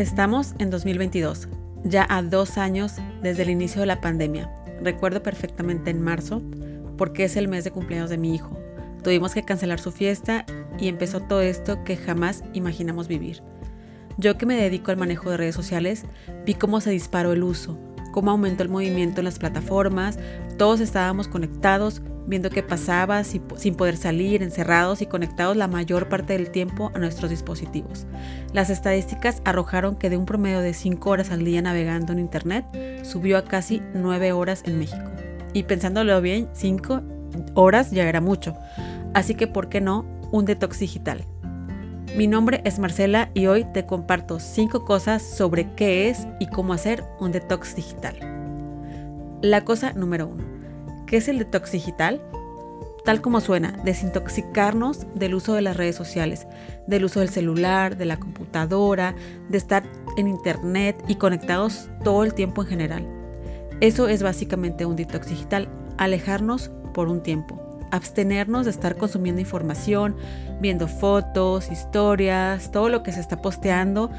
[0.00, 1.46] Estamos en 2022,
[1.84, 4.50] ya a dos años desde el inicio de la pandemia.
[4.82, 6.40] Recuerdo perfectamente en marzo,
[6.96, 8.58] porque es el mes de cumpleaños de mi hijo.
[9.04, 10.46] Tuvimos que cancelar su fiesta
[10.78, 13.42] y empezó todo esto que jamás imaginamos vivir.
[14.16, 16.06] Yo que me dedico al manejo de redes sociales,
[16.46, 17.78] vi cómo se disparó el uso,
[18.10, 20.18] cómo aumentó el movimiento en las plataformas,
[20.56, 22.00] todos estábamos conectados,
[22.30, 26.98] viendo qué pasaba sin poder salir, encerrados y conectados la mayor parte del tiempo a
[26.98, 28.06] nuestros dispositivos.
[28.54, 32.64] Las estadísticas arrojaron que de un promedio de 5 horas al día navegando en Internet,
[33.02, 35.10] subió a casi 9 horas en México.
[35.52, 37.02] Y pensándolo bien, 5
[37.54, 38.56] horas ya era mucho.
[39.12, 41.24] Así que, ¿por qué no un detox digital?
[42.16, 46.72] Mi nombre es Marcela y hoy te comparto 5 cosas sobre qué es y cómo
[46.72, 48.16] hacer un detox digital.
[49.42, 50.59] La cosa número 1.
[51.10, 52.22] ¿Qué es el detox digital?
[53.04, 56.46] Tal como suena, desintoxicarnos del uso de las redes sociales,
[56.86, 59.16] del uso del celular, de la computadora,
[59.48, 59.82] de estar
[60.16, 63.08] en internet y conectados todo el tiempo en general.
[63.80, 70.14] Eso es básicamente un detox digital, alejarnos por un tiempo abstenernos de estar consumiendo información,
[70.60, 74.12] viendo fotos, historias, todo lo que se está posteando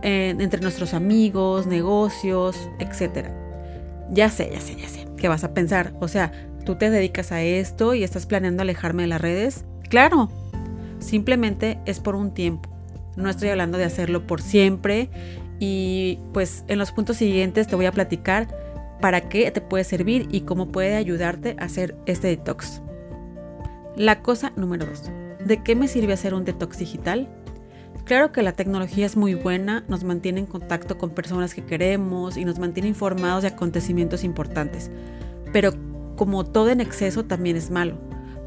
[0.00, 3.28] eh, entre nuestros amigos, negocios, etc.
[4.08, 5.09] Ya sé, ya sé, ya sé.
[5.20, 5.92] ¿Qué vas a pensar?
[6.00, 6.32] O sea,
[6.64, 9.66] ¿tú te dedicas a esto y estás planeando alejarme de las redes?
[9.90, 10.30] Claro,
[10.98, 12.70] simplemente es por un tiempo.
[13.16, 15.10] No estoy hablando de hacerlo por siempre
[15.58, 18.48] y pues en los puntos siguientes te voy a platicar
[19.02, 22.80] para qué te puede servir y cómo puede ayudarte a hacer este detox.
[23.96, 25.10] La cosa número dos.
[25.44, 27.28] ¿De qué me sirve hacer un detox digital?
[28.04, 32.36] Claro que la tecnología es muy buena, nos mantiene en contacto con personas que queremos
[32.36, 34.90] y nos mantiene informados de acontecimientos importantes.
[35.52, 35.72] Pero
[36.16, 37.98] como todo en exceso también es malo.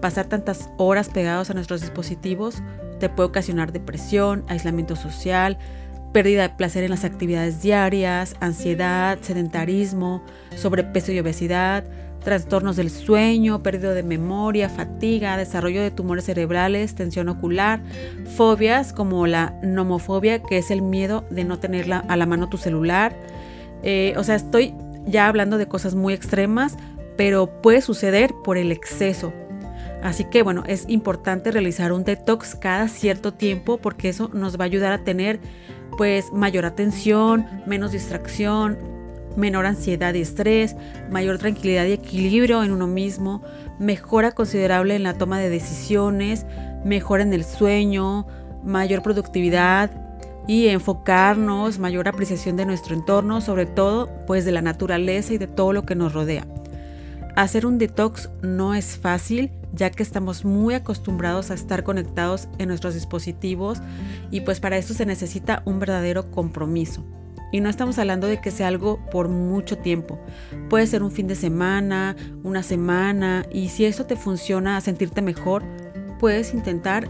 [0.00, 2.62] Pasar tantas horas pegados a nuestros dispositivos
[2.98, 5.58] te puede ocasionar depresión, aislamiento social,
[6.12, 10.22] pérdida de placer en las actividades diarias, ansiedad, sedentarismo,
[10.56, 11.84] sobrepeso y obesidad,
[12.22, 17.80] trastornos del sueño, pérdida de memoria, fatiga, desarrollo de tumores cerebrales, tensión ocular,
[18.36, 22.56] fobias como la nomofobia, que es el miedo de no tener a la mano tu
[22.56, 23.14] celular.
[23.82, 24.74] Eh, o sea, estoy
[25.06, 26.76] ya hablando de cosas muy extremas,
[27.16, 29.32] pero puede suceder por el exceso.
[30.02, 34.64] Así que bueno, es importante realizar un detox cada cierto tiempo porque eso nos va
[34.64, 35.40] a ayudar a tener
[35.96, 38.78] pues mayor atención, menos distracción,
[39.36, 40.76] menor ansiedad y estrés,
[41.10, 43.42] mayor tranquilidad y equilibrio en uno mismo,
[43.78, 46.46] mejora considerable en la toma de decisiones,
[46.84, 48.26] mejora en el sueño,
[48.64, 49.90] mayor productividad
[50.46, 55.46] y enfocarnos, mayor apreciación de nuestro entorno, sobre todo pues de la naturaleza y de
[55.46, 56.46] todo lo que nos rodea.
[57.36, 62.68] Hacer un detox no es fácil ya que estamos muy acostumbrados a estar conectados en
[62.68, 63.78] nuestros dispositivos
[64.30, 67.04] y pues para eso se necesita un verdadero compromiso.
[67.52, 70.18] Y no estamos hablando de que sea algo por mucho tiempo.
[70.68, 75.22] Puede ser un fin de semana, una semana, y si eso te funciona a sentirte
[75.22, 75.62] mejor,
[76.18, 77.08] puedes intentar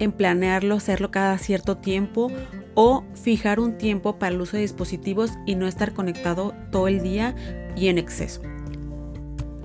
[0.00, 2.30] en planearlo, hacerlo cada cierto tiempo
[2.74, 7.02] o fijar un tiempo para el uso de dispositivos y no estar conectado todo el
[7.02, 7.34] día
[7.76, 8.42] y en exceso.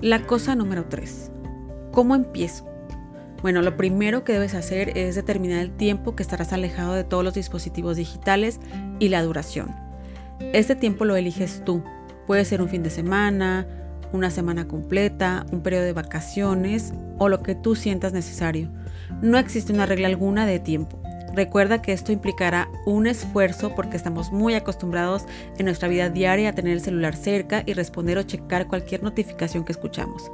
[0.00, 1.32] La cosa número 3.
[1.92, 2.66] ¿Cómo empiezo?
[3.42, 7.24] Bueno, lo primero que debes hacer es determinar el tiempo que estarás alejado de todos
[7.24, 8.60] los dispositivos digitales
[8.98, 9.89] y la duración.
[10.52, 11.82] Este tiempo lo eliges tú.
[12.26, 13.66] Puede ser un fin de semana,
[14.12, 18.68] una semana completa, un periodo de vacaciones o lo que tú sientas necesario.
[19.22, 21.00] No existe una regla alguna de tiempo.
[21.34, 25.26] Recuerda que esto implicará un esfuerzo porque estamos muy acostumbrados
[25.58, 29.64] en nuestra vida diaria a tener el celular cerca y responder o checar cualquier notificación
[29.64, 30.30] que escuchamos.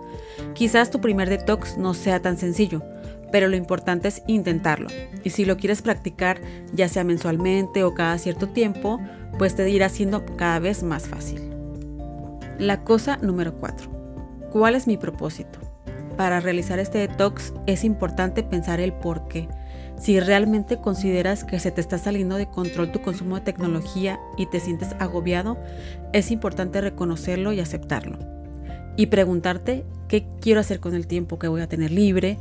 [0.54, 2.82] Quizás tu primer detox no sea tan sencillo,
[3.30, 4.88] pero lo importante es intentarlo.
[5.22, 6.40] Y si lo quieres practicar,
[6.72, 8.98] ya sea mensualmente o cada cierto tiempo,
[9.38, 11.42] pues te irá siendo cada vez más fácil.
[12.58, 13.90] La cosa número 4.
[14.50, 15.58] ¿Cuál es mi propósito?
[16.16, 19.48] Para realizar este detox es importante pensar el por qué.
[19.98, 24.46] Si realmente consideras que se te está saliendo de control tu consumo de tecnología y
[24.46, 25.58] te sientes agobiado,
[26.12, 28.18] es importante reconocerlo y aceptarlo.
[28.96, 32.38] Y preguntarte qué quiero hacer con el tiempo que voy a tener libre,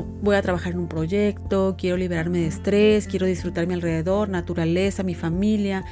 [0.00, 5.02] voy a trabajar en un proyecto, quiero liberarme de estrés, quiero disfrutar mi alrededor, naturaleza,
[5.02, 5.84] mi familia,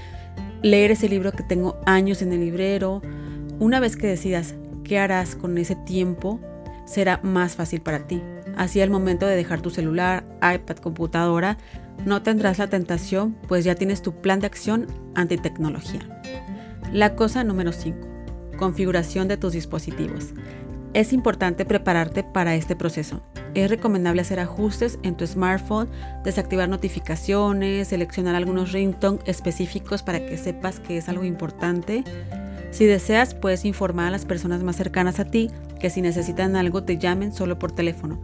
[0.62, 3.02] leer ese libro que tengo años en el librero.
[3.58, 4.54] Una vez que decidas
[4.84, 6.40] qué harás con ese tiempo,
[6.86, 8.22] será más fácil para ti.
[8.56, 11.58] Así al momento de dejar tu celular, iPad, computadora,
[12.04, 16.00] no tendrás la tentación, pues ya tienes tu plan de acción ante tecnología.
[16.92, 18.08] La cosa número 5.
[18.58, 20.34] Configuración de tus dispositivos.
[20.92, 23.22] Es importante prepararte para este proceso.
[23.54, 25.88] Es recomendable hacer ajustes en tu smartphone,
[26.24, 32.02] desactivar notificaciones, seleccionar algunos ringtones específicos para que sepas que es algo importante.
[32.72, 36.82] Si deseas, puedes informar a las personas más cercanas a ti que si necesitan algo
[36.82, 38.20] te llamen solo por teléfono.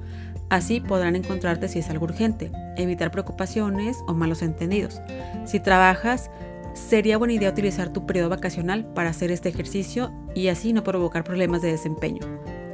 [0.49, 5.01] Así podrán encontrarte si es algo urgente, evitar preocupaciones o malos entendidos.
[5.45, 6.31] Si trabajas,
[6.75, 11.25] sería buena idea utilizar tu periodo vacacional para hacer este ejercicio y así no provocar
[11.25, 12.21] problemas de desempeño.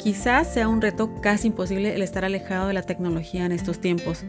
[0.02, 4.24] Quizás sea un reto casi imposible el estar alejado de la tecnología en estos tiempos,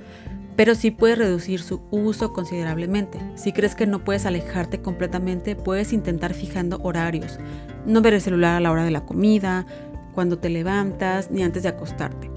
[0.56, 3.18] pero sí puedes reducir su uso considerablemente.
[3.34, 7.40] Si crees que no puedes alejarte completamente, puedes intentar fijando horarios.
[7.88, 9.66] No ver el celular a la hora de la comida,
[10.14, 12.30] cuando te levantas, ni antes de acostarte.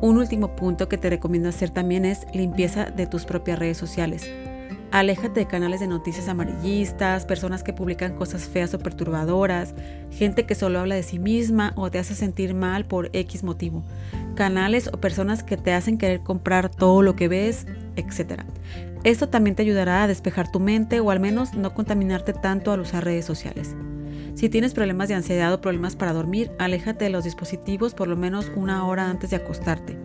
[0.00, 4.28] Un último punto que te recomiendo hacer también es limpieza de tus propias redes sociales.
[4.92, 9.72] Aléjate de canales de noticias amarillistas, personas que publican cosas feas o perturbadoras,
[10.10, 13.84] gente que solo habla de sí misma o te hace sentir mal por X motivo,
[14.34, 18.42] canales o personas que te hacen querer comprar todo lo que ves, etc.
[19.04, 22.80] Esto también te ayudará a despejar tu mente o al menos no contaminarte tanto al
[22.80, 23.76] usar redes sociales.
[24.34, 28.16] Si tienes problemas de ansiedad o problemas para dormir, aléjate de los dispositivos por lo
[28.16, 29.99] menos una hora antes de acostarte.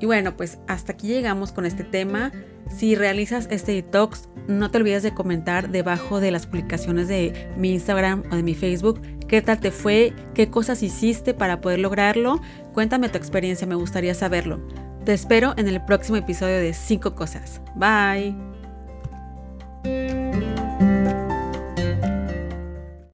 [0.00, 2.32] Y bueno, pues hasta aquí llegamos con este tema.
[2.68, 7.72] Si realizas este detox, no te olvides de comentar debajo de las publicaciones de mi
[7.72, 12.40] Instagram o de mi Facebook qué tal te fue, qué cosas hiciste para poder lograrlo.
[12.72, 14.58] Cuéntame tu experiencia, me gustaría saberlo.
[15.04, 17.60] Te espero en el próximo episodio de 5 cosas.
[17.76, 18.57] Bye.